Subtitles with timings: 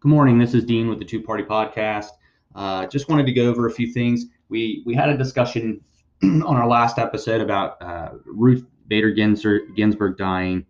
[0.00, 0.38] Good morning.
[0.38, 2.12] This is Dean with the Two Party Podcast.
[2.54, 4.24] Uh, just wanted to go over a few things.
[4.48, 5.82] We we had a discussion
[6.22, 10.64] on our last episode about uh, Ruth Bader Ginsburg dying.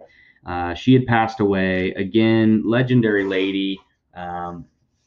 [0.44, 1.92] Uh, she had passed away.
[1.92, 3.78] Again, legendary lady.
[4.14, 4.64] Um,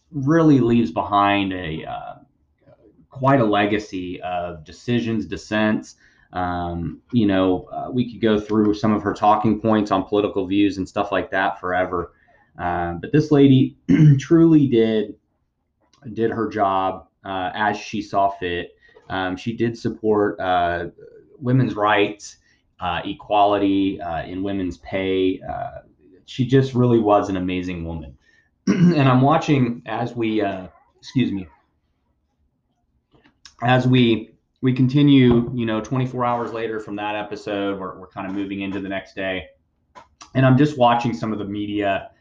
[0.10, 2.16] really leaves behind a uh,
[3.10, 5.96] quite a legacy of decisions, dissents.
[6.32, 10.48] Um, you know, uh, we could go through some of her talking points on political
[10.48, 12.14] views and stuff like that forever.
[12.58, 13.78] Uh, but this lady
[14.20, 15.16] truly did
[16.14, 18.76] did her job uh, as she saw fit.
[19.10, 20.88] Um, she did support uh,
[21.40, 22.38] women's rights,
[22.80, 25.40] uh, equality uh, in women's pay.
[26.26, 28.18] she just really was an amazing woman.
[28.68, 30.42] and I'm watching as we,
[31.00, 31.48] excuse me,
[33.62, 38.26] as we we continue, you know, 24 hours later from that episode, we're, we're kind
[38.26, 39.48] of moving into the next day.
[40.36, 42.12] And I'm just watching some of the media,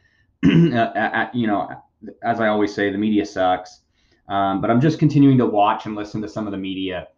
[1.32, 1.68] you know,
[2.22, 3.80] as I always say, the media sucks.
[4.28, 7.08] Um, but I'm just continuing to watch and listen to some of the media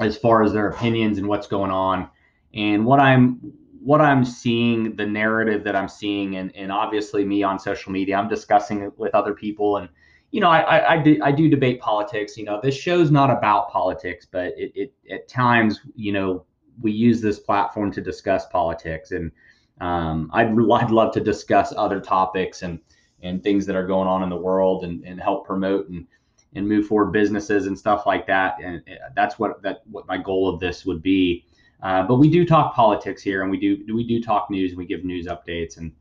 [0.00, 2.08] as far as their opinions and what's going on.
[2.54, 3.40] And what I'm
[3.82, 8.16] what I'm seeing, the narrative that I'm seeing, and, and obviously me on social media,
[8.16, 9.88] I'm discussing it with other people and
[10.32, 12.36] you know, I, I, I, do, I do debate politics.
[12.36, 16.44] You know, this show's not about politics, but it, it at times, you know,
[16.82, 19.32] we use this platform to discuss politics, and
[19.80, 22.80] um, I'd I'd love to discuss other topics and
[23.22, 26.06] and things that are going on in the world and, and help promote and
[26.54, 28.56] and move forward businesses and stuff like that.
[28.62, 28.82] And
[29.14, 31.44] that's what that what my goal of this would be.
[31.82, 34.72] Uh, but we do talk politics here, and we do we do talk news.
[34.72, 35.92] And we give news updates, and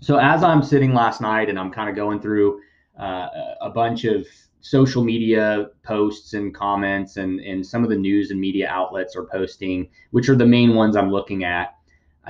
[0.00, 2.60] so as I'm sitting last night and I'm kind of going through
[2.98, 3.28] uh,
[3.60, 4.26] a bunch of
[4.60, 9.24] social media posts and comments and, and some of the news and media outlets are
[9.24, 11.74] posting, which are the main ones I'm looking at.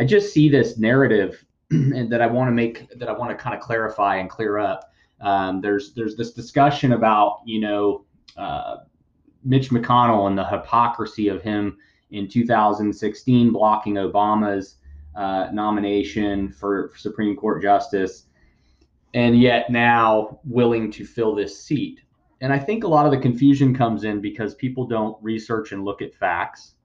[0.01, 3.37] I just see this narrative and that I want to make that I want to
[3.37, 4.91] kind of clarify and clear up.
[5.21, 8.77] Um, there's there's this discussion about you know uh,
[9.45, 11.77] Mitch McConnell and the hypocrisy of him
[12.13, 14.77] in 2016 blocking Obama's
[15.15, 18.25] uh, nomination for Supreme Court justice
[19.13, 22.01] and yet now willing to fill this seat.
[22.41, 25.85] And I think a lot of the confusion comes in because people don't research and
[25.85, 26.77] look at facts.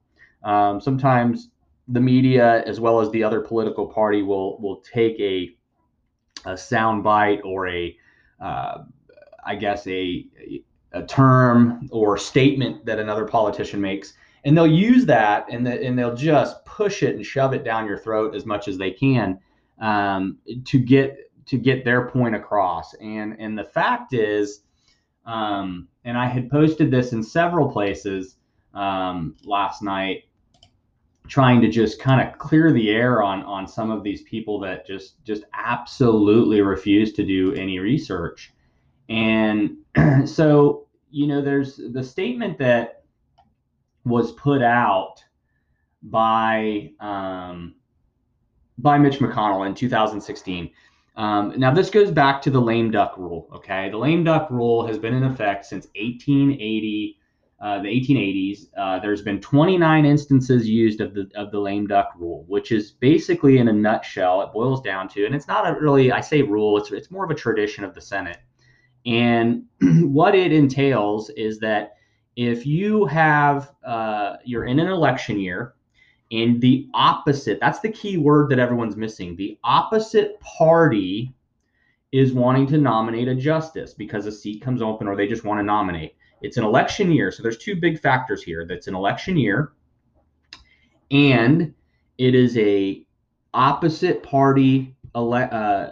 [0.42, 1.48] Um, sometimes
[1.88, 5.56] the media, as well as the other political party, will will take a
[6.44, 7.96] a sound bite or a,
[8.40, 8.84] uh,
[9.44, 10.26] I guess a
[10.92, 14.14] a term or statement that another politician makes,
[14.44, 17.86] and they'll use that and the, and they'll just push it and shove it down
[17.86, 19.38] your throat as much as they can
[19.80, 22.94] um, to get to get their point across.
[22.94, 24.62] And and the fact is,
[25.24, 28.36] um, and I had posted this in several places
[28.74, 30.24] um, last night,
[31.28, 34.86] trying to just kind of clear the air on on some of these people that
[34.86, 38.52] just just absolutely refuse to do any research.
[39.08, 39.76] And
[40.24, 43.04] so, you know, there's the statement that
[44.04, 45.22] was put out
[46.02, 47.74] by um,
[48.78, 50.70] by Mitch McConnell in 2016
[51.16, 53.48] um, now, this goes back to the lame duck rule.
[53.54, 57.18] Okay, the lame duck rule has been in effect since 1880,
[57.60, 58.66] uh, the 1880s.
[58.76, 62.92] Uh, there's been 29 instances used of the of the lame duck rule, which is
[62.92, 66.42] basically, in a nutshell, it boils down to, and it's not a really, I say
[66.42, 68.38] rule, it's it's more of a tradition of the Senate.
[69.06, 71.96] And what it entails is that
[72.36, 75.74] if you have, uh, you're in an election year,
[76.32, 79.36] and the opposite, that's the key word that everyone's missing.
[79.36, 81.32] The opposite party
[82.12, 85.60] is wanting to nominate a justice because a seat comes open or they just want
[85.60, 86.16] to nominate.
[86.42, 87.30] It's an election year.
[87.30, 88.66] So there's two big factors here.
[88.66, 89.72] That's an election year
[91.10, 91.74] and
[92.18, 93.04] it is a
[93.54, 95.88] opposite party ele- uh,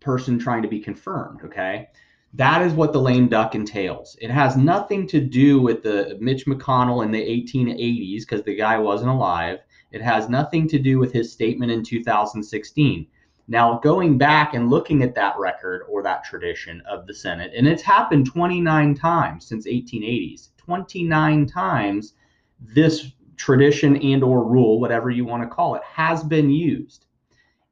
[0.00, 1.88] person trying to be confirmed, okay?
[2.34, 4.16] That is what the lame duck entails.
[4.20, 8.78] It has nothing to do with the Mitch McConnell in the 1880s because the guy
[8.78, 9.58] wasn't alive.
[9.92, 13.06] It has nothing to do with his statement in 2016.
[13.48, 17.66] Now, going back and looking at that record or that tradition of the Senate, and
[17.66, 20.50] it's happened 29 times since 1880s.
[20.58, 22.12] 29 times
[22.60, 27.06] this tradition and or rule, whatever you want to call it, has been used.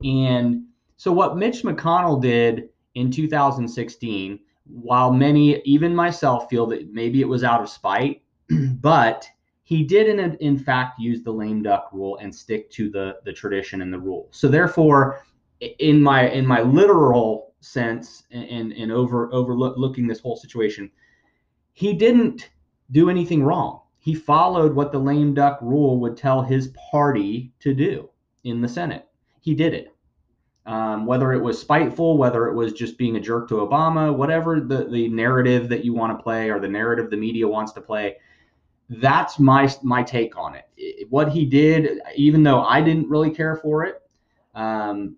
[0.02, 0.64] And
[0.96, 7.28] so what Mitch McConnell did in 2016 while many, even myself, feel that maybe it
[7.28, 8.23] was out of spite,
[8.81, 9.26] but
[9.62, 13.32] he did in, in fact use the lame duck rule and stick to the the
[13.32, 14.28] tradition and the rule.
[14.31, 15.23] So therefore,
[15.61, 20.91] in my in my literal sense and and over overlooking this whole situation,
[21.75, 22.50] he didn't
[22.93, 23.81] do anything wrong.
[23.99, 28.08] He followed what the lame duck rule would tell his party to do
[28.44, 29.06] in the Senate.
[29.41, 29.94] He did it.
[30.67, 34.61] um, whether it was spiteful, whether it was just being a jerk to Obama, whatever
[34.61, 37.81] the, the narrative that you want to play or the narrative the media wants to
[37.81, 38.17] play,
[38.88, 41.09] that's my my take on it.
[41.11, 44.02] what he did, even though I didn't really care for it,
[44.55, 45.17] um,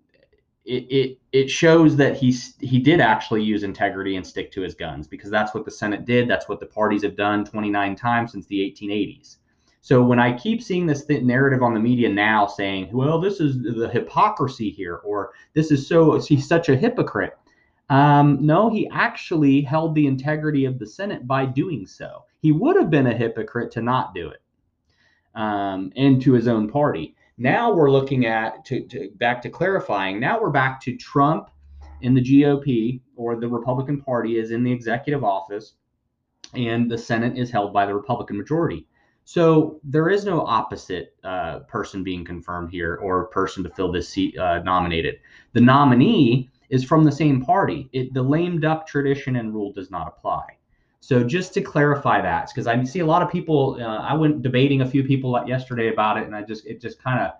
[0.65, 4.75] it, it it shows that he he did actually use integrity and stick to his
[4.75, 6.29] guns because that's what the Senate did.
[6.29, 9.37] That's what the parties have done 29 times since the 1880s.
[9.81, 13.39] So when I keep seeing this th- narrative on the media now saying, well, this
[13.39, 17.37] is the hypocrisy here, or this is so, he's such a hypocrite.
[17.89, 22.25] Um, no, he actually held the integrity of the Senate by doing so.
[22.41, 24.41] He would have been a hypocrite to not do it
[25.33, 27.15] um, and to his own party.
[27.41, 31.49] Now we're looking at, to, to back to clarifying, now we're back to Trump
[32.01, 35.75] in the GOP or the Republican Party is in the executive office
[36.53, 38.85] and the Senate is held by the Republican majority.
[39.23, 44.09] So there is no opposite uh, person being confirmed here or person to fill this
[44.09, 45.19] seat uh, nominated.
[45.53, 47.87] The nominee is from the same party.
[47.93, 50.58] It, the lame duck tradition and rule does not apply.
[51.01, 53.77] So just to clarify that, because I see a lot of people.
[53.79, 57.01] Uh, I went debating a few people yesterday about it, and I just it just
[57.01, 57.31] kind of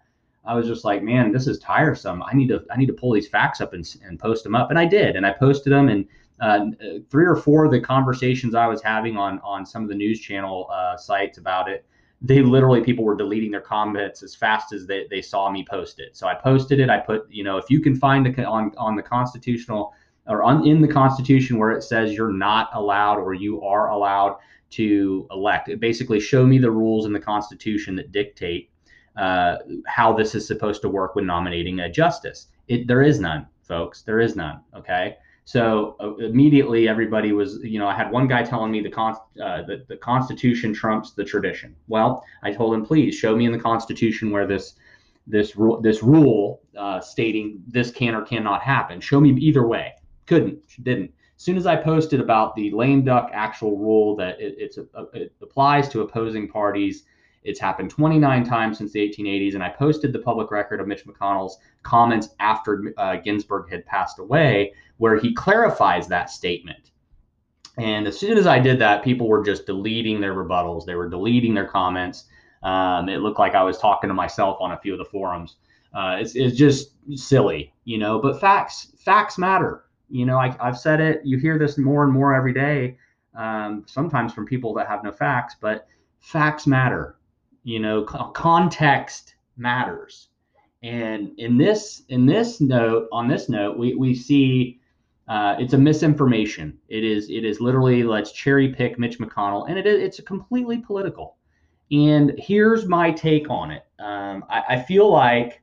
[0.45, 2.23] I was just like, man, this is tiresome.
[2.23, 4.69] I need to I need to pull these facts up and, and post them up,
[4.69, 6.07] and I did, and I posted them, and
[6.39, 6.67] uh,
[7.09, 10.21] three or four of the conversations I was having on on some of the news
[10.21, 11.85] channel uh, sites about it,
[12.21, 15.99] they literally people were deleting their comments as fast as they, they saw me post
[15.99, 16.15] it.
[16.15, 16.89] So I posted it.
[16.89, 19.93] I put you know if you can find a, on on the constitutional
[20.29, 24.37] or on, in the Constitution where it says you're not allowed or you are allowed
[24.71, 25.67] to elect.
[25.67, 28.69] It basically show me the rules in the Constitution that dictate
[29.17, 32.47] uh, how this is supposed to work when nominating a justice.
[32.67, 34.03] It, there is none, folks.
[34.03, 34.61] There is none.
[34.75, 35.17] Okay.
[35.45, 39.17] So uh, immediately everybody was, you know, I had one guy telling me the, con-
[39.43, 41.75] uh, the the Constitution trumps the tradition.
[41.87, 44.75] Well, I told him, please show me in the Constitution where this
[45.25, 49.01] this rule this rule uh, stating this can or cannot happen.
[49.01, 49.93] Show me either way.
[50.29, 51.11] Couldn't, She didn't.
[51.35, 54.85] As soon as I posted about the lame duck actual rule that it, it's a,
[55.13, 57.03] it applies to opposing parties
[57.43, 61.05] it's happened 29 times since the 1880s, and I posted the public record of Mitch
[61.05, 66.91] McConnell's comments after uh, Ginsburg had passed away, where he clarifies that statement.
[67.77, 70.85] And as soon as I did that, people were just deleting their rebuttals.
[70.85, 72.25] They were deleting their comments.
[72.61, 75.55] Um, it looked like I was talking to myself on a few of the forums.
[75.93, 78.19] Uh, it's, it's just silly, you know.
[78.19, 79.85] But facts facts matter.
[80.09, 81.21] You know, I, have said it.
[81.23, 82.97] You hear this more and more every day.
[83.35, 85.87] Um, sometimes from people that have no facts, but
[86.19, 87.19] facts matter
[87.63, 90.29] you know context matters
[90.83, 94.79] and in this in this note on this note we, we see
[95.27, 99.77] uh, it's a misinformation it is it is literally let's cherry pick mitch mcconnell and
[99.77, 101.35] it is it's completely political
[101.91, 105.61] and here's my take on it um, I, I feel like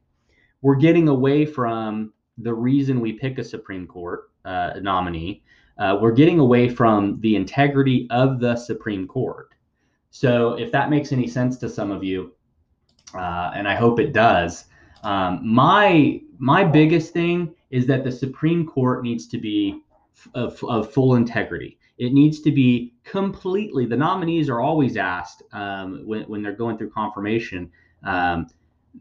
[0.61, 5.43] we're getting away from the reason we pick a supreme court uh, nominee
[5.79, 9.53] uh, we're getting away from the integrity of the supreme court
[10.17, 12.33] so if that makes any sense to some of you,
[13.15, 14.65] uh, and I hope it does,
[15.03, 19.83] um, my my biggest thing is that the Supreme Court needs to be
[20.35, 21.79] of, of full integrity.
[21.99, 23.85] It needs to be completely.
[23.85, 27.71] The nominees are always asked um, when when they're going through confirmation.
[28.03, 28.47] Um,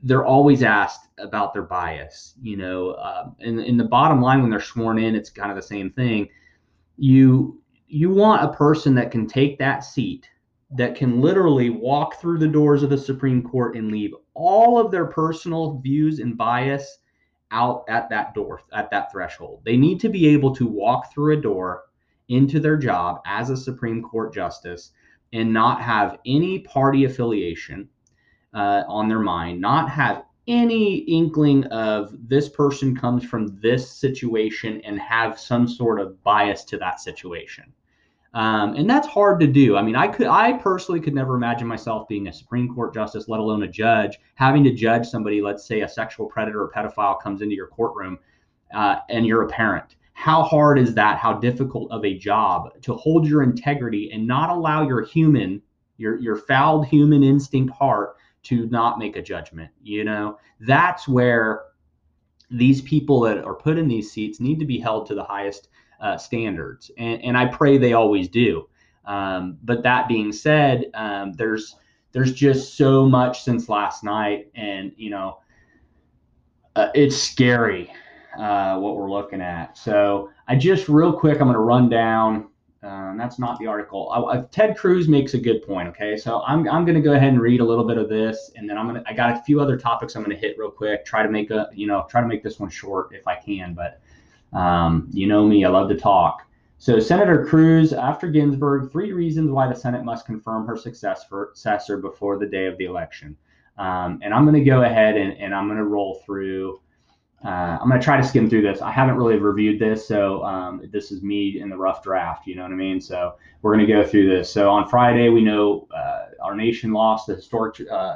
[0.03, 2.36] they're always asked about their bias.
[2.42, 5.55] You know, uh, in in the bottom line when they're sworn in, it's kind of
[5.55, 6.29] the same thing.
[6.98, 10.29] You you want a person that can take that seat
[10.72, 14.91] that can literally walk through the doors of the Supreme Court and leave all of
[14.91, 17.00] their personal views and bias
[17.51, 19.62] out at that door, at that threshold.
[19.63, 21.84] They need to be able to walk through a door
[22.27, 24.91] into their job as a Supreme Court justice
[25.31, 27.88] and not have any party affiliation
[28.55, 34.81] uh, on their mind, not have any inkling of this person comes from this situation
[34.85, 37.65] and have some sort of bias to that situation.
[38.33, 39.77] Um, and that's hard to do.
[39.77, 43.29] I mean, I could, I personally could never imagine myself being a Supreme Court justice,
[43.29, 45.41] let alone a judge, having to judge somebody.
[45.41, 48.19] Let's say a sexual predator or pedophile comes into your courtroom,
[48.74, 49.95] uh, and you're a parent.
[50.13, 51.17] How hard is that?
[51.17, 55.62] How difficult of a job to hold your integrity and not allow your human,
[55.97, 58.14] your your fouled human instinct heart
[58.45, 59.71] to not make a judgment.
[59.81, 61.63] You know, that's where
[62.49, 65.69] these people that are put in these seats need to be held to the highest
[65.99, 68.67] uh, standards, and, and I pray they always do.
[69.05, 71.75] Um, but that being said, um, there's
[72.11, 75.39] there's just so much since last night, and you know,
[76.75, 77.91] uh, it's scary
[78.37, 79.77] uh, what we're looking at.
[79.77, 82.47] So I just real quick, I'm going to run down
[82.86, 84.12] Um, that's not the article.
[84.12, 85.88] I, I, Ted Cruz makes a good point.
[85.89, 88.51] Okay, so I'm, I'm going to go ahead and read a little bit of this,
[88.56, 90.70] and then I'm gonna I got a few other topics I'm going to hit real
[90.70, 91.04] quick.
[91.04, 93.74] Try to make a you know try to make this one short if I can,
[93.74, 94.01] but
[94.58, 96.46] um, you know me, I love to talk.
[96.77, 102.38] So Senator Cruz, after Ginsburg, three reasons why the Senate must confirm her successor before
[102.38, 103.36] the day of the election.
[103.77, 106.80] Um, and I'm going to go ahead and, and I'm going to roll through
[107.45, 108.81] uh, I'm going to try to skim through this.
[108.81, 112.47] I haven't really reviewed this, so um, this is me in the rough draft.
[112.47, 112.99] You know what I mean?
[112.99, 114.51] So we're going to go through this.
[114.51, 118.15] So on Friday, we know uh, our nation lost the historic uh,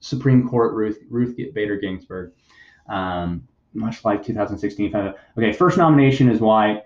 [0.00, 2.32] Supreme Court Ruth Ruth Bader Ginsburg,
[2.88, 4.94] um, much like 2016.
[5.36, 6.82] Okay, first nomination is why.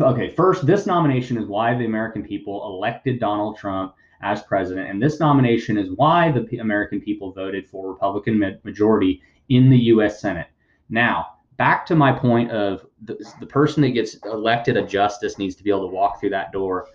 [0.00, 5.02] Okay, first, this nomination is why the American people elected Donald Trump as president, and
[5.02, 10.20] this nomination is why the American people voted for Republican majority in the U.S.
[10.20, 10.46] Senate.
[10.88, 15.54] Now, back to my point of the, the person that gets elected a justice needs
[15.56, 16.88] to be able to walk through that door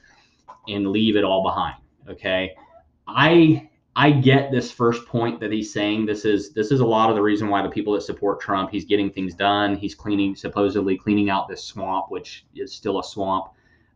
[0.67, 1.75] and leave it all behind.
[2.09, 2.55] Okay.
[3.07, 6.05] I I get this first point that he's saying.
[6.05, 8.71] This is this is a lot of the reason why the people that support Trump,
[8.71, 9.75] he's getting things done.
[9.75, 13.50] He's cleaning, supposedly cleaning out this swamp, which is still a swamp.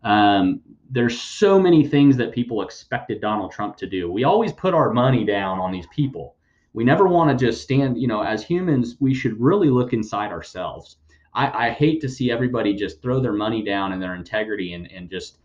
[0.03, 4.11] Um, there's so many things that people expected Donald Trump to do.
[4.11, 6.35] We always put our money down on these people
[6.73, 10.31] we never want to just stand you know as humans we should really look inside
[10.31, 10.97] ourselves.
[11.33, 14.91] I, I, hate to see everybody just throw their money down and their integrity and,
[14.91, 15.37] and just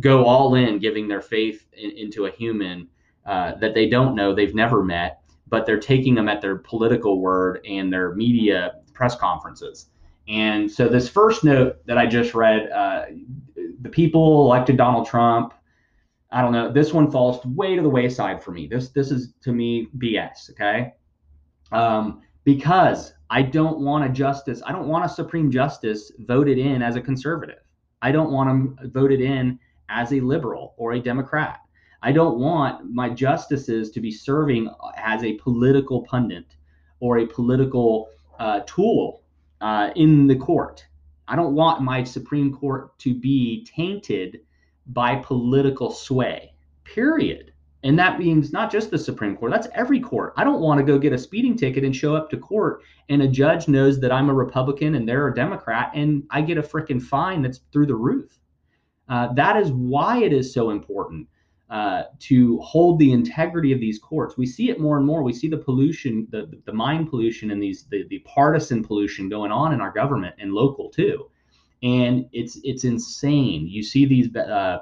[0.00, 2.88] go all in giving their faith in, into a human
[3.24, 7.20] uh, that they don't know they've never met but they're taking them at their political
[7.20, 9.86] word and their media press conferences.
[10.26, 13.04] And so this first note that i just read uh,
[13.82, 15.52] the people elected donald trump
[16.34, 16.72] I don't know.
[16.72, 18.66] This one falls way to the wayside for me.
[18.66, 20.50] This this is to me BS.
[20.50, 20.92] Okay,
[21.70, 24.60] um, because I don't want a justice.
[24.66, 27.60] I don't want a Supreme Justice voted in as a conservative.
[28.02, 31.60] I don't want them voted in as a liberal or a Democrat.
[32.02, 36.56] I don't want my justices to be serving as a political pundit
[36.98, 38.08] or a political
[38.40, 39.22] uh, tool
[39.60, 40.84] uh, in the court.
[41.28, 44.40] I don't want my Supreme Court to be tainted
[44.86, 46.52] by political sway,
[46.84, 47.52] period.
[47.82, 50.32] And that means not just the Supreme Court, that's every court.
[50.36, 53.20] I don't want to go get a speeding ticket and show up to court and
[53.22, 56.62] a judge knows that I'm a Republican and they're a Democrat and I get a
[56.62, 58.38] freaking fine that's through the roof.
[59.08, 61.28] Uh, that is why it is so important
[61.68, 64.38] uh, to hold the integrity of these courts.
[64.38, 65.22] We see it more and more.
[65.22, 69.52] We see the pollution, the, the mind pollution, and these the, the partisan pollution going
[69.52, 71.28] on in our government and local too
[71.84, 73.68] and it's it's insane.
[73.68, 74.34] You see these.
[74.34, 74.78] Uh,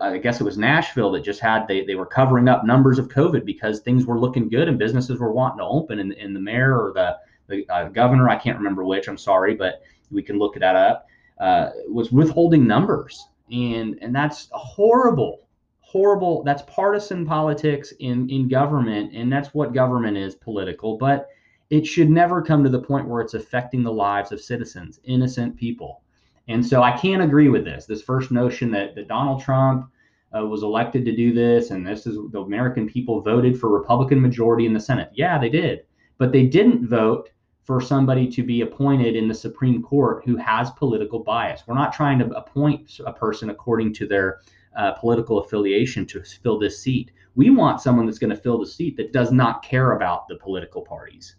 [0.00, 3.08] I guess it was Nashville that just had they, they were covering up numbers of
[3.08, 6.40] COVID because things were looking good and businesses were wanting to open and, and the
[6.40, 7.16] mayor or the
[7.48, 9.82] the uh, governor I can't remember which I'm sorry but
[10.12, 11.08] we can look that up
[11.40, 15.48] uh, was withholding numbers and and that's horrible
[15.80, 21.28] horrible that's partisan politics in in government and that's what government is political but
[21.70, 25.56] it should never come to the point where it's affecting the lives of citizens innocent
[25.56, 26.02] people
[26.48, 27.86] and so I can't agree with this.
[27.86, 29.90] This first notion that, that Donald Trump
[30.36, 34.20] uh, was elected to do this and this is the American people voted for Republican
[34.20, 35.10] majority in the Senate.
[35.14, 35.84] Yeah, they did.
[36.18, 37.30] But they didn't vote
[37.64, 41.62] for somebody to be appointed in the Supreme Court who has political bias.
[41.66, 44.40] We're not trying to appoint a person according to their
[44.76, 47.12] uh, political affiliation to fill this seat.
[47.34, 50.36] We want someone that's going to fill the seat that does not care about the
[50.36, 51.36] political parties.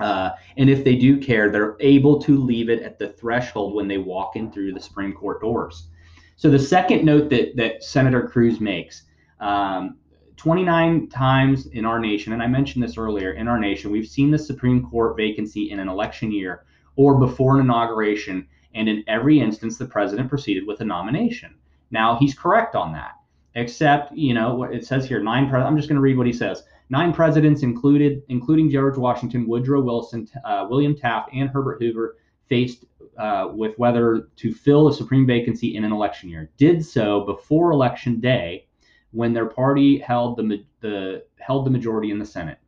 [0.00, 3.88] Uh, and if they do care, they're able to leave it at the threshold when
[3.88, 5.88] they walk in through the Supreme Court doors.
[6.36, 9.04] So the second note that that Senator Cruz makes,
[9.40, 9.96] um,
[10.36, 14.30] 29 times in our nation, and I mentioned this earlier, in our nation, we've seen
[14.30, 16.64] the Supreme Court vacancy in an election year
[16.96, 21.54] or before an inauguration, and in every instance, the president proceeded with a nomination.
[21.90, 23.12] Now he's correct on that,
[23.54, 25.22] except you know what it says here.
[25.22, 25.48] Nine.
[25.48, 26.64] Pre- I'm just going to read what he says.
[26.90, 32.84] Nine presidents included, including George Washington, Woodrow Wilson, uh, William Taft, and Herbert Hoover, faced
[33.18, 36.50] uh, with whether to fill a supreme vacancy in an election year.
[36.56, 38.66] Did so before election day,
[39.14, 42.58] when their party held the, the held the majority in the Senate.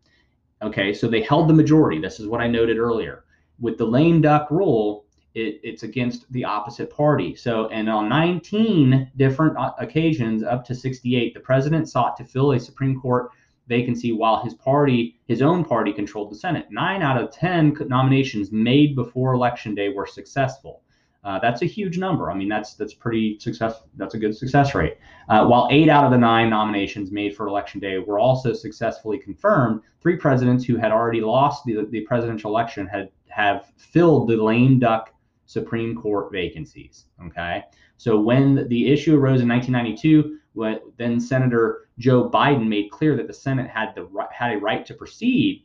[0.63, 2.01] Okay, so they held the majority.
[2.01, 3.25] This is what I noted earlier.
[3.61, 7.35] With the lame duck rule, it, it's against the opposite party.
[7.35, 12.53] So, and on 19 different uh, occasions, up to 68, the president sought to fill
[12.53, 13.31] a Supreme Court
[13.69, 16.67] vacancy while his party, his own party, controlled the Senate.
[16.71, 20.83] Nine out of 10 nominations made before Election Day were successful.
[21.27, 22.31] Uh, that's a huge number.
[22.31, 23.83] I mean, that's that's pretty success.
[23.97, 24.99] That's a good success rate.
[25.29, 29.19] Uh, while eight out of the nine nominations made for election day were also successfully
[29.19, 34.37] confirmed, three presidents who had already lost the, the presidential election had have filled the
[34.37, 35.13] lame duck
[35.47, 37.07] Supreme Court vacancies.
[37.27, 37.65] Okay.
[37.97, 43.27] So when the issue arose in 1992, when then Senator Joe Biden made clear that
[43.27, 45.65] the Senate had the had a right to proceed.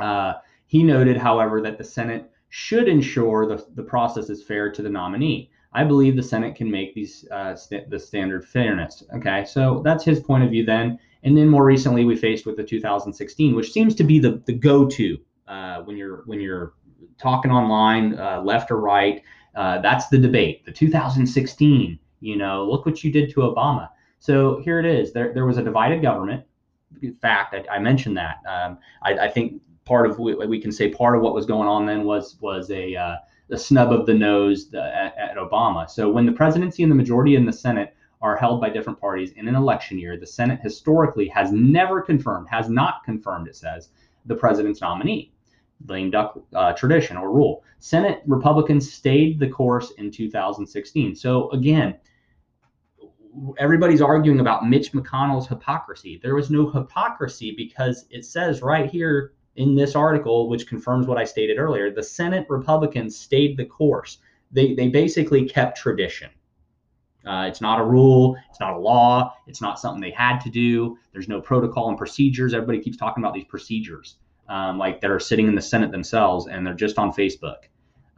[0.00, 0.34] Uh,
[0.66, 4.88] he noted, however, that the Senate should ensure the, the process is fair to the
[4.88, 5.50] nominee.
[5.72, 9.02] I believe the Senate can make these uh, st- the standard fairness.
[9.16, 10.98] Okay, so that's his point of view then.
[11.24, 14.52] And then more recently, we faced with the 2016, which seems to be the the
[14.52, 16.74] go-to uh, when you're when you're
[17.18, 19.22] talking online, uh, left or right.
[19.54, 20.64] Uh, that's the debate.
[20.64, 23.90] The 2016, you know, look what you did to Obama.
[24.18, 25.12] So here it is.
[25.12, 26.44] There there was a divided government.
[27.02, 28.36] In fact, I, I mentioned that.
[28.48, 31.68] Um, I, I, think part of we, we, can say part of what was going
[31.68, 33.16] on then was was a uh,
[33.48, 35.90] the snub of the nose at, at Obama.
[35.90, 39.32] So when the presidency and the majority in the Senate are held by different parties
[39.32, 43.90] in an election year, the Senate historically has never confirmed, has not confirmed, it says,
[44.24, 45.30] the president's nominee.
[45.86, 47.62] Lame duck uh, tradition or rule.
[47.80, 51.14] Senate Republicans stayed the course in 2016.
[51.14, 51.96] So again,
[53.58, 56.20] everybody's arguing about Mitch McConnell's hypocrisy.
[56.22, 61.18] There was no hypocrisy because it says right here in this article, which confirms what
[61.18, 64.18] I stated earlier, the Senate Republicans stayed the course.
[64.50, 66.30] They, they basically kept tradition.
[67.26, 68.36] Uh, it's not a rule.
[68.50, 69.34] It's not a law.
[69.46, 70.98] It's not something they had to do.
[71.12, 72.52] There's no protocol and procedures.
[72.52, 74.16] Everybody keeps talking about these procedures,
[74.48, 77.68] um, like that are sitting in the Senate themselves and they're just on Facebook.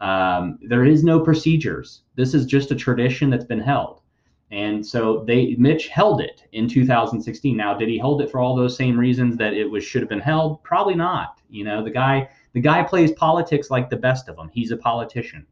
[0.01, 2.03] Um, there is no procedures.
[2.17, 4.03] This is just a tradition that's been held.
[4.51, 7.57] And so they Mitch held it in 2016.
[7.57, 10.09] Now, did he hold it for all those same reasons that it was should have
[10.09, 10.63] been held?
[10.63, 11.41] Probably not.
[11.51, 14.49] You know, the guy the guy plays politics like the best of them.
[14.53, 15.47] He's a politician.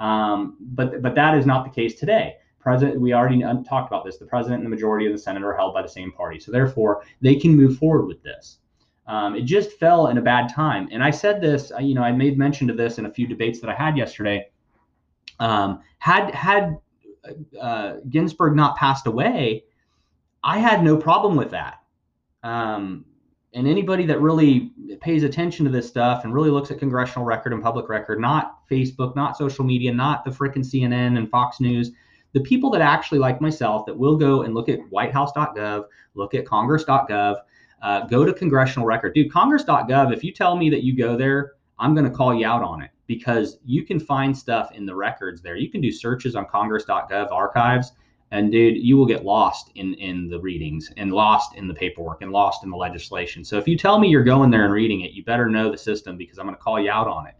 [0.00, 2.36] Um, but but that is not the case today.
[2.58, 4.18] President, we already talked about this.
[4.18, 6.52] The president and the majority of the Senate are held by the same party, so
[6.52, 8.58] therefore they can move forward with this.
[9.08, 11.70] Um, it just fell in a bad time, and I said this.
[11.80, 14.48] You know, I made mention of this in a few debates that I had yesterday.
[15.38, 16.78] Um, had had
[17.60, 19.64] uh, Ginsburg not passed away,
[20.42, 21.80] I had no problem with that.
[22.42, 23.04] Um,
[23.54, 27.52] and anybody that really pays attention to this stuff and really looks at congressional record
[27.52, 31.90] and public record, not Facebook, not social media, not the frickin' CNN and Fox News,
[32.32, 36.46] the people that actually like myself that will go and look at whitehouse.gov, look at
[36.46, 37.36] congress.gov,
[37.82, 39.12] uh, go to congressional record.
[39.12, 42.46] Dude, congress.gov, if you tell me that you go there, I'm going to call you
[42.46, 45.56] out on it because you can find stuff in the records there.
[45.56, 47.92] You can do searches on congress.gov archives
[48.32, 52.22] and dude, you will get lost in in the readings and lost in the paperwork
[52.22, 53.44] and lost in the legislation.
[53.44, 55.76] So if you tell me you're going there and reading it, you better know the
[55.76, 57.34] system because I'm going to call you out on it.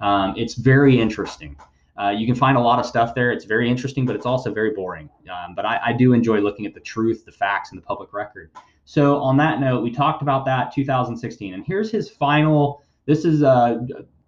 [0.00, 1.56] Um, it's very interesting.
[2.00, 3.32] Uh, you can find a lot of stuff there.
[3.32, 5.10] It's very interesting, but it's also very boring.
[5.28, 8.12] Um, but I, I, do enjoy looking at the truth, the facts, and the public
[8.12, 8.52] record.
[8.84, 12.84] So on that note, we talked about that 2016, and here's his final.
[13.06, 13.80] This is uh,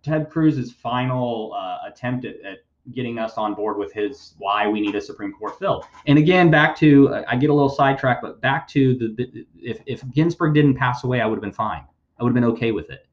[0.03, 2.59] Ted Cruz's final uh, attempt at, at,
[2.93, 5.85] getting us on board with his why we need a Supreme Court fill.
[6.07, 9.81] And again, back to I get a little sidetracked, but back to the, the if
[9.87, 11.85] if Ginsburg didn't pass away, I would have been fine.
[12.19, 13.07] I would have been okay with it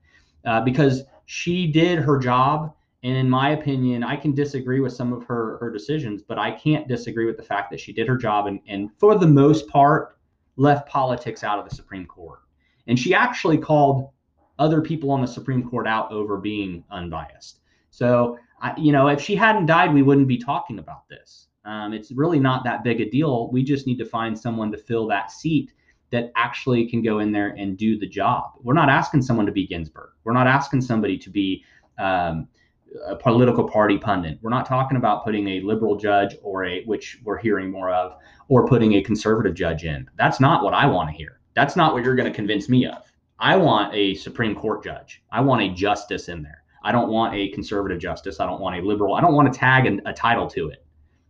[0.45, 2.73] uh, because she did her job.
[3.04, 6.52] And in my opinion, I can disagree with some of her her decisions, but I
[6.52, 9.67] can't disagree with the fact that she did her job and, and for the most
[9.67, 10.17] part
[10.56, 12.39] left politics out of the Supreme Court.
[12.88, 14.10] And she actually called
[14.60, 17.60] other people on the Supreme Court out over being unbiased.
[17.91, 21.48] So, I, you know, if she hadn't died, we wouldn't be talking about this.
[21.65, 23.52] Um, it's really not that big a deal.
[23.52, 25.74] We just need to find someone to fill that seat
[26.12, 28.54] that actually can go in there and do the job.
[28.62, 30.12] We're not asking someone to be Ginsburg.
[30.24, 31.63] We're not asking somebody to be
[31.98, 32.48] um,
[33.06, 34.39] a political party pundit.
[34.41, 38.17] We're not talking about putting a liberal judge or a, which we're hearing more of,
[38.48, 40.10] or putting a conservative judge in.
[40.15, 41.41] That's not what I want to hear.
[41.54, 43.04] That's not what you're going to convince me of.
[43.39, 45.21] I want a Supreme Court judge.
[45.32, 46.63] I want a justice in there.
[46.84, 48.39] I don't want a conservative justice.
[48.39, 49.15] I don't want a liberal.
[49.15, 50.86] I don't want to tag a title to it,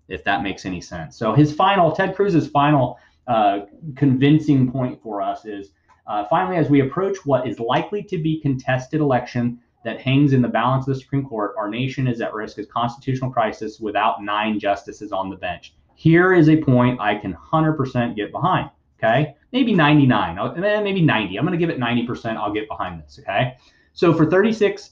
[0.07, 1.17] if that makes any sense.
[1.17, 3.61] So his final, Ted Cruz's final uh,
[3.95, 5.71] convincing point for us is
[6.05, 10.41] uh, finally, as we approach what is likely to be contested election that hangs in
[10.41, 14.23] the balance of the Supreme Court, our nation is at risk of constitutional crisis without
[14.23, 15.73] nine justices on the bench.
[15.95, 18.69] Here is a point I can 100% get behind.
[18.97, 19.35] Okay.
[19.51, 21.37] Maybe 99, eh, maybe 90.
[21.37, 22.35] I'm going to give it 90%.
[22.35, 23.19] I'll get behind this.
[23.21, 23.55] Okay.
[23.93, 24.91] So for 36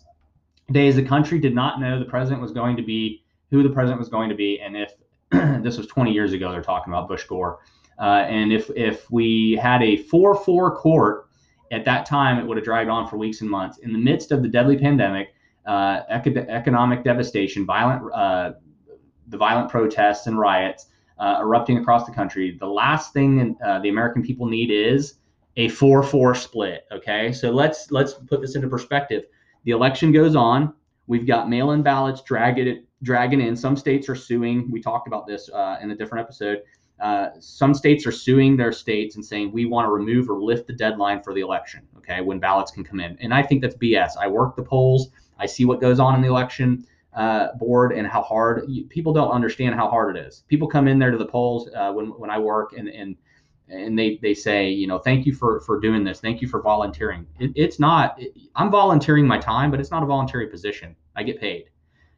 [0.72, 4.00] days, the country did not know the president was going to be who the president
[4.00, 4.60] was going to be.
[4.60, 4.94] And if
[5.64, 7.60] this was 20 years ago, they're talking about Bush Gore.
[8.00, 11.30] Uh, and if, if we had a 4 4 court
[11.72, 13.78] at that time, it would have dragged on for weeks and months.
[13.80, 15.34] In the midst of the deadly pandemic,
[15.66, 18.54] uh, economic devastation, violent, uh,
[19.28, 20.88] the violent protests and riots,
[21.18, 22.58] uh, erupting across the country.
[22.60, 25.16] The last thing uh, the American people need is
[25.58, 26.86] a 4-4 split.
[26.92, 29.24] Okay, so let's let's put this into perspective.
[29.64, 30.74] The election goes on.
[31.08, 33.56] We've got mail-in ballots dragging dragging in.
[33.56, 34.70] Some states are suing.
[34.72, 36.64] We talked about this uh, in a different episode.
[37.00, 40.66] Uh, some states are suing their states and saying we want to remove or lift
[40.66, 41.82] the deadline for the election.
[41.98, 44.12] Okay, when ballots can come in, and I think that's BS.
[44.20, 45.10] I work the polls.
[45.38, 49.14] I see what goes on in the election uh, board and how hard you, people
[49.14, 50.44] don't understand how hard it is.
[50.48, 53.16] People come in there to the polls uh, when when I work and and
[53.70, 56.20] and they they say you know thank you for for doing this.
[56.20, 57.26] Thank you for volunteering.
[57.40, 60.96] It, it's not it, i'm volunteering my time but it's not a voluntary position.
[61.16, 61.70] I get paid.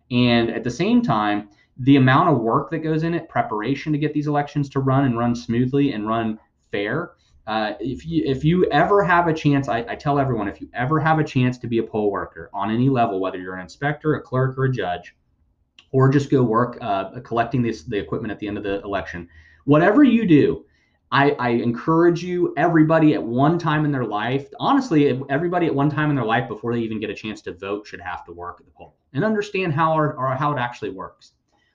[0.10, 1.50] And at the same time
[1.82, 5.06] the amount of work that goes in it preparation to get these elections to run
[5.06, 6.40] and run smoothly and run
[6.72, 7.12] fair
[7.48, 10.70] uh, if you if you ever have a chance I, I tell everyone if you
[10.74, 13.62] ever have a chance to be a poll worker on any level whether you're an
[13.62, 15.16] inspector a clerk or a judge
[15.92, 19.28] or just go work uh, collecting this the equipment at the end of the election
[19.66, 20.66] whatever you do
[21.10, 25.90] I, I, encourage you, everybody at one time in their life, honestly, everybody at one
[25.90, 28.34] time in their life before they even get a chance to vote should have to
[28.34, 31.32] work at the poll and understand how our, or how it actually works.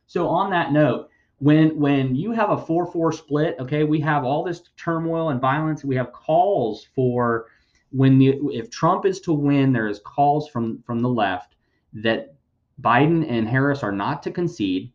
[0.07, 1.09] So on that note,
[1.43, 5.85] when when you have a 4-4 split, okay, we have all this turmoil and violence.
[5.85, 7.47] We have calls for
[7.91, 11.57] when the if Trump is to win, there is calls from from the left
[11.95, 12.35] that
[12.81, 14.93] Biden and Harris are not to concede,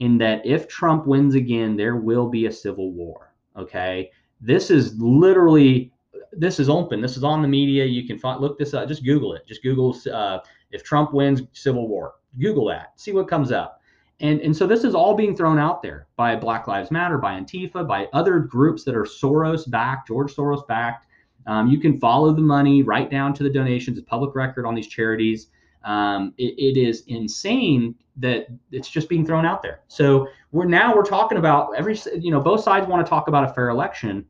[0.00, 4.10] in that if Trump wins again, there will be a civil war Okay.
[4.40, 5.92] This is literally,
[6.32, 7.00] this is open.
[7.00, 7.84] This is on the media.
[7.84, 8.88] You can find, look this up.
[8.88, 9.46] Just Google it.
[9.46, 12.14] Just Google uh, if Trump wins civil war.
[12.40, 12.92] Google that.
[12.96, 13.80] See what comes up.
[14.20, 17.38] And, and so this is all being thrown out there by Black Lives Matter, by
[17.38, 21.06] Antifa, by other groups that are Soros backed, George Soros backed.
[21.46, 23.98] Um, you can follow the money right down to the donations.
[23.98, 25.48] It's public record on these charities.
[25.84, 29.80] Um, it, it is insane that it's just being thrown out there.
[29.88, 33.50] So we're now we're talking about every you know both sides want to talk about
[33.50, 34.24] a fair election,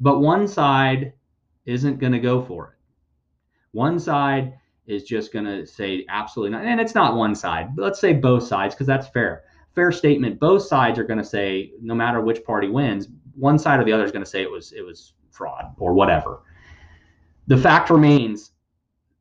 [0.00, 1.12] but one side
[1.64, 2.74] isn't going to go for it.
[3.72, 4.54] One side
[4.88, 7.76] is just going to say absolutely not, and it's not one side.
[7.76, 9.44] But let's say both sides because that's fair.
[9.74, 10.40] Fair statement.
[10.40, 13.92] Both sides are going to say no matter which party wins, one side or the
[13.92, 16.40] other is going to say it was it was fraud or whatever.
[17.46, 18.52] The fact remains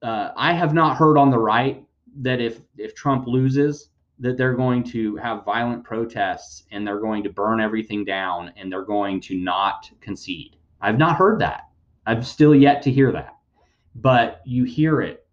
[0.01, 1.85] uh, I have not heard on the right
[2.21, 7.23] that if if Trump loses, that they're going to have violent protests and they're going
[7.23, 10.55] to burn everything down and they're going to not concede.
[10.81, 11.69] I've not heard that.
[12.05, 13.35] I've still yet to hear that.
[13.95, 15.26] But you hear it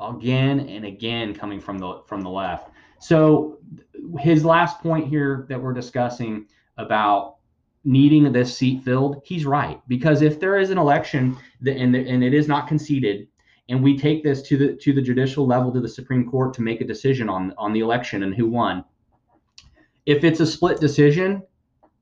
[0.00, 2.70] again and again coming from the from the left.
[2.98, 3.58] So
[4.18, 7.36] his last point here that we're discussing about
[7.84, 11.36] needing this seat filled, he's right because if there is an election
[11.66, 13.28] and and it is not conceded
[13.68, 16.62] and we take this to the to the judicial level to the Supreme Court to
[16.62, 18.84] make a decision on on the election and who won.
[20.06, 21.42] If it's a split decision,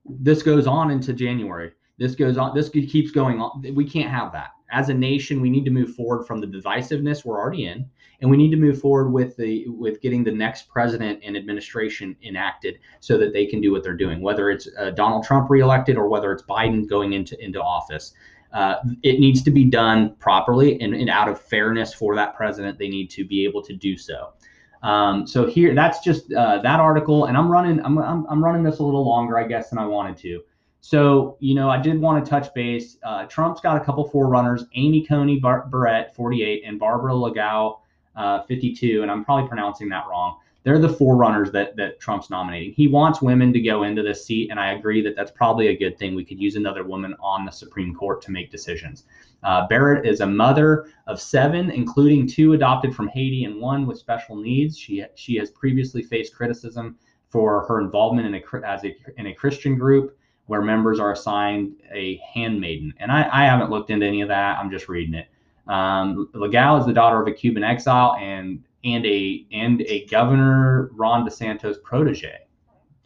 [0.05, 1.71] this goes on into January.
[1.97, 2.55] This goes on.
[2.55, 3.63] This keeps going on.
[3.75, 4.49] We can't have that.
[4.71, 7.89] As a nation, we need to move forward from the divisiveness we're already in,
[8.21, 12.15] and we need to move forward with the with getting the next president and administration
[12.23, 14.21] enacted so that they can do what they're doing.
[14.21, 18.13] Whether it's uh, Donald Trump reelected or whether it's Biden going into into office,
[18.53, 22.79] uh, it needs to be done properly and, and, out of fairness for that president.
[22.79, 24.33] They need to be able to do so.
[24.81, 27.83] Um, so here, that's just uh, that article, and I'm running.
[27.83, 30.41] I'm, I'm, I'm running this a little longer, I guess, than I wanted to.
[30.81, 32.97] So you know, I did want to touch base.
[33.03, 37.81] Uh, Trump's got a couple forerunners: Amy Coney Bar- Barrett, 48, and Barbara Legal,
[38.15, 39.01] uh, 52.
[39.01, 42.73] And I'm probably pronouncing that wrong they're the forerunners that that Trump's nominating.
[42.73, 45.77] He wants women to go into this seat, and I agree that that's probably a
[45.77, 46.15] good thing.
[46.15, 49.05] We could use another woman on the Supreme Court to make decisions.
[49.41, 53.97] Uh, Barrett is a mother of seven, including two adopted from Haiti and one with
[53.97, 54.77] special needs.
[54.77, 56.97] She she has previously faced criticism
[57.29, 60.17] for her involvement in a as a in a Christian group
[60.49, 62.91] where members are assigned a handmaiden.
[62.97, 64.57] And I, I haven't looked into any of that.
[64.57, 65.27] I'm just reading it.
[65.67, 70.89] Um, Legal is the daughter of a Cuban exile and and a and a Governor
[70.93, 72.39] Ron DeSantis protege.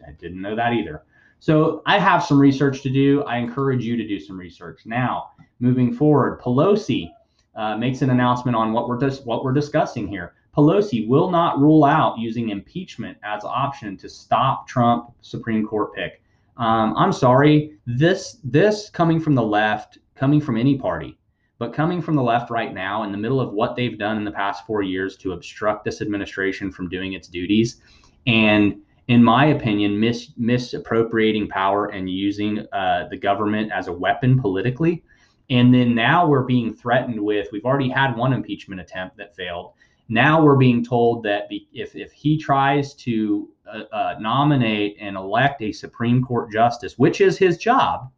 [0.08, 1.04] I didn't know that either.
[1.40, 3.24] So I have some research to do.
[3.24, 4.86] I encourage you to do some research.
[4.86, 7.12] Now, moving forward, Pelosi
[7.56, 10.34] uh, makes an announcement on what we're dis- what we're discussing here.
[10.56, 16.23] Pelosi will not rule out using impeachment as option to stop Trump Supreme Court pick.
[16.58, 21.18] Um, I'm sorry, this this coming from the left, coming from any party,
[21.58, 24.24] but coming from the left right now, in the middle of what they've done in
[24.24, 27.82] the past four years to obstruct this administration from doing its duties,
[28.28, 34.40] and in my opinion, mis- misappropriating power and using uh, the government as a weapon
[34.40, 35.04] politically.
[35.50, 39.74] And then now we're being threatened with, we've already had one impeachment attempt that failed.
[40.10, 45.62] Now we're being told that if, if he tries to uh, uh, nominate and elect
[45.62, 48.12] a Supreme Court justice, which is his job,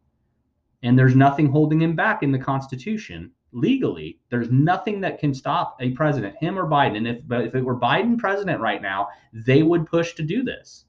[0.82, 4.18] and there's nothing holding him back in the Constitution, legally.
[4.28, 7.08] There's nothing that can stop a president, him or Biden.
[7.08, 10.84] If but if it were Biden president right now, they would push to do this.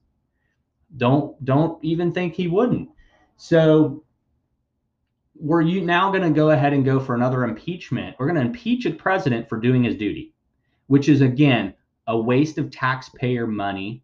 [0.97, 2.89] Don't don't even think he wouldn't.
[3.37, 4.03] So
[5.39, 8.15] were you now going to go ahead and go for another impeachment?
[8.17, 10.33] We're going to impeach a president for doing his duty,
[10.87, 11.73] which is again
[12.07, 14.03] a waste of taxpayer money.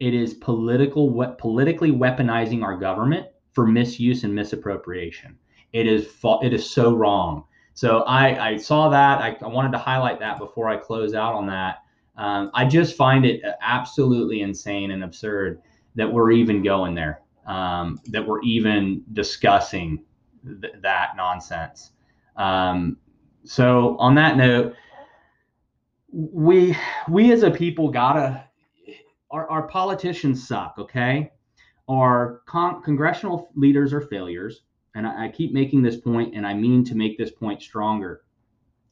[0.00, 5.38] It is political politically weaponizing our government for misuse and misappropriation.
[5.72, 6.06] It is
[6.42, 7.44] it is so wrong.
[7.74, 9.20] So I, I saw that.
[9.20, 11.78] I, I wanted to highlight that before I close out on that.
[12.16, 15.60] Um, I just find it absolutely insane and absurd
[15.96, 20.04] that we're even going there, um, that we're even discussing
[20.60, 21.90] th- that nonsense.
[22.36, 22.98] Um,
[23.44, 24.74] so on that note,
[26.14, 26.76] we
[27.08, 28.44] we as a people gotta
[29.30, 30.74] our, our politicians suck.
[30.78, 31.32] Okay,
[31.88, 34.62] our con- congressional leaders are failures,
[34.94, 38.22] and I, I keep making this point, and I mean to make this point stronger.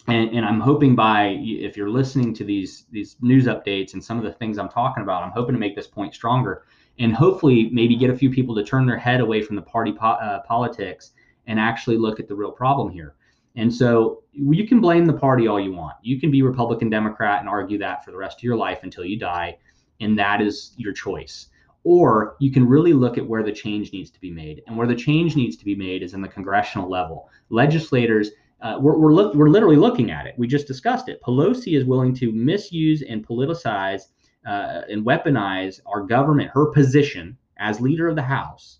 [0.09, 4.19] And, and, I'm hoping by if you're listening to these these news updates and some
[4.19, 6.65] of the things I'm talking about, I'm hoping to make this point stronger
[6.99, 9.93] and hopefully maybe get a few people to turn their head away from the party
[9.93, 11.13] po- uh, politics
[11.47, 13.15] and actually look at the real problem here.
[13.57, 15.97] And so you can blame the party all you want.
[16.03, 19.05] You can be Republican, Democrat, and argue that for the rest of your life until
[19.05, 19.59] you die,
[20.01, 21.49] and that is your choice.
[21.85, 24.63] Or you can really look at where the change needs to be made.
[24.67, 27.29] And where the change needs to be made is in the congressional level.
[27.51, 30.35] Legislators, uh, we're, we're, look, we're literally looking at it.
[30.39, 31.21] We just discussed it.
[31.23, 34.03] Pelosi is willing to misuse and politicize
[34.47, 38.79] uh, and weaponize our government, her position as leader of the House,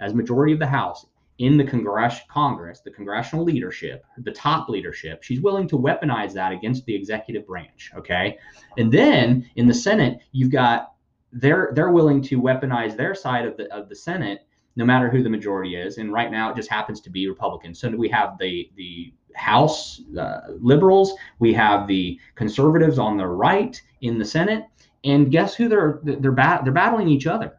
[0.00, 1.06] as majority of the House
[1.38, 5.22] in the Congress, Congress, the congressional leadership, the top leadership.
[5.22, 7.90] She's willing to weaponize that against the executive branch.
[7.96, 8.38] Okay,
[8.78, 10.92] and then in the Senate, you've got
[11.32, 15.22] they're they're willing to weaponize their side of the of the Senate, no matter who
[15.22, 15.98] the majority is.
[15.98, 17.80] And right now, it just happens to be Republicans.
[17.80, 23.80] So we have the the House uh, liberals, we have the conservatives on the right
[24.00, 24.64] in the Senate,
[25.02, 27.58] and guess who they're they're bat- they're battling each other.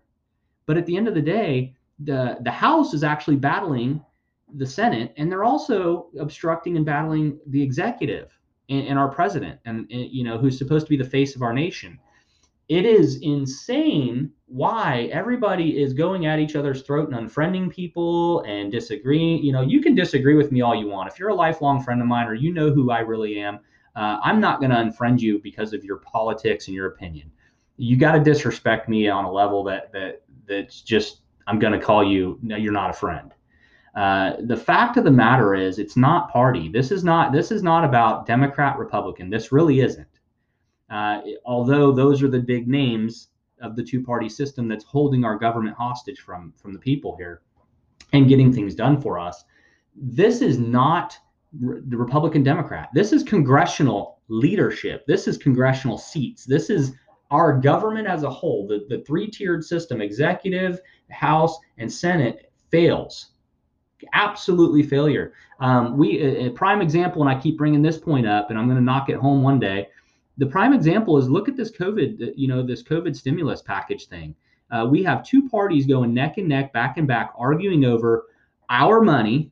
[0.66, 4.02] But at the end of the day, the the House is actually battling
[4.56, 8.38] the Senate, and they're also obstructing and battling the executive
[8.70, 11.42] and, and our president, and, and you know who's supposed to be the face of
[11.42, 12.00] our nation.
[12.68, 18.72] It is insane why everybody is going at each other's throat and unfriending people and
[18.72, 19.44] disagreeing.
[19.44, 21.12] You know, you can disagree with me all you want.
[21.12, 23.60] If you're a lifelong friend of mine or you know who I really am,
[23.96, 27.32] uh, I'm not going to unfriend you because of your politics and your opinion.
[27.78, 31.86] You got to disrespect me on a level that that that's just I'm going to
[31.86, 32.40] call you.
[32.42, 33.32] No, you're not a friend.
[33.96, 36.70] Uh, the fact of the matter is, it's not party.
[36.70, 37.32] This is not.
[37.32, 39.30] This is not about Democrat Republican.
[39.30, 40.08] This really isn't.
[40.90, 43.30] Uh, although those are the big names
[43.62, 47.42] of the two-party system that's holding our government hostage from from the people here
[48.12, 49.46] and getting things done for us.
[49.96, 51.18] This is not
[51.54, 52.90] the Republican Democrat.
[52.94, 55.06] This is congressional leadership.
[55.08, 56.46] This is congressional seats.
[56.46, 56.94] This is
[57.32, 58.68] our government as a whole.
[58.68, 63.32] The, the three tiered system, executive, House, and Senate, fails.
[64.14, 65.34] Absolutely failure.
[65.60, 68.66] Um, we a, a prime example, and I keep bringing this point up, and I'm
[68.66, 69.88] going to knock it home one day.
[70.38, 74.36] The prime example is look at this COVID, you know, this COVID stimulus package thing.
[74.72, 78.26] Uh, we have two parties going neck and neck, back and back, arguing over
[78.70, 79.52] our money,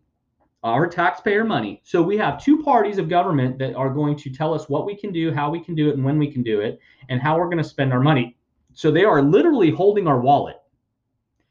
[0.63, 1.82] our taxpayer money.
[1.84, 4.95] So we have two parties of government that are going to tell us what we
[4.95, 7.38] can do, how we can do it, and when we can do it, and how
[7.38, 8.38] we're going to spend our money.
[8.73, 10.58] So they are literally holding our wallet.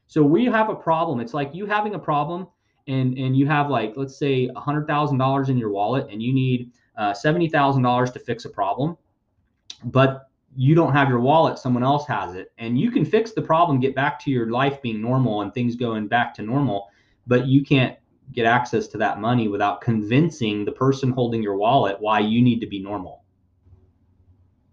[0.07, 1.19] So we have a problem.
[1.19, 2.47] It's like you having a problem
[2.87, 7.13] and and you have like let's say $100,000 in your wallet and you need uh,
[7.13, 8.97] $70,000 to fix a problem.
[9.85, 12.51] But you don't have your wallet, someone else has it.
[12.57, 15.75] And you can fix the problem, get back to your life being normal and things
[15.75, 16.89] going back to normal,
[17.25, 17.97] but you can't
[18.31, 22.59] get access to that money without convincing the person holding your wallet why you need
[22.59, 23.23] to be normal.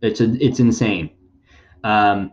[0.00, 1.10] It's a, it's insane.
[1.84, 2.32] Um,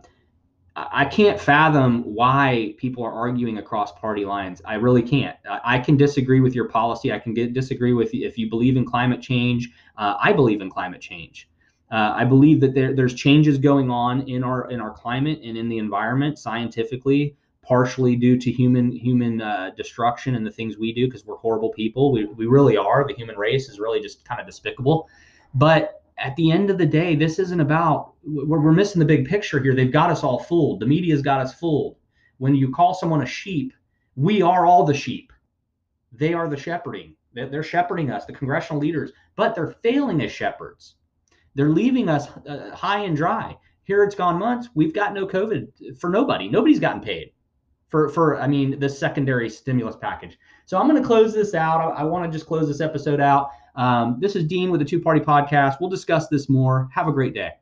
[0.92, 4.62] I can't fathom why people are arguing across party lines.
[4.64, 5.36] I really can't.
[5.64, 7.12] I can disagree with your policy.
[7.12, 9.70] I can get, disagree with if you believe in climate change.
[9.96, 11.48] Uh, I believe in climate change.
[11.90, 15.56] Uh, I believe that there, there's changes going on in our in our climate and
[15.56, 17.34] in the environment scientifically
[17.68, 21.70] partially due to human human uh, destruction and the things we do because we're horrible
[21.70, 22.10] people.
[22.10, 23.06] We, we really are.
[23.06, 25.08] The human race is really just kind of despicable.
[25.52, 29.28] But at the end of the day, this isn't about, we're, we're missing the big
[29.28, 29.74] picture here.
[29.74, 30.80] They've got us all fooled.
[30.80, 31.96] The media's got us fooled.
[32.38, 33.74] When you call someone a sheep,
[34.16, 35.30] we are all the sheep.
[36.12, 37.14] They are the shepherding.
[37.34, 40.94] They're, they're shepherding us, the congressional leaders, but they're failing as shepherds.
[41.54, 43.56] They're leaving us uh, high and dry.
[43.84, 44.68] Here it's gone months.
[44.74, 46.48] We've got no COVID for nobody.
[46.48, 47.32] Nobody's gotten paid.
[47.88, 50.38] For for I mean the secondary stimulus package.
[50.66, 51.80] So I'm going to close this out.
[51.80, 53.50] I, I want to just close this episode out.
[53.74, 55.80] Um, this is Dean with the Two Party Podcast.
[55.80, 56.88] We'll discuss this more.
[56.92, 57.52] Have a great day.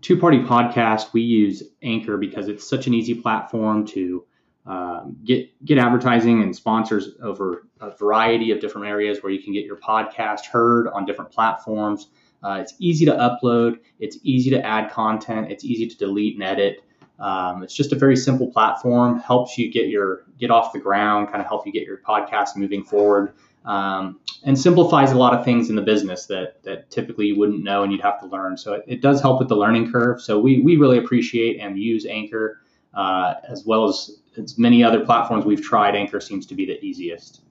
[0.00, 1.12] Two Party Podcast.
[1.12, 4.24] We use Anchor because it's such an easy platform to
[4.66, 9.52] um, get get advertising and sponsors over a variety of different areas where you can
[9.52, 12.08] get your podcast heard on different platforms.
[12.42, 13.78] Uh, it's easy to upload.
[13.98, 15.50] It's easy to add content.
[15.50, 16.82] It's easy to delete and edit.
[17.20, 19.20] Um, it's just a very simple platform.
[19.20, 21.28] Helps you get your get off the ground.
[21.28, 23.34] Kind of help you get your podcast moving forward.
[23.64, 27.62] Um, and simplifies a lot of things in the business that that typically you wouldn't
[27.62, 28.56] know and you'd have to learn.
[28.56, 30.22] So it, it does help with the learning curve.
[30.22, 32.60] So we we really appreciate and use Anchor
[32.94, 35.94] uh, as well as as many other platforms we've tried.
[35.94, 37.42] Anchor seems to be the easiest.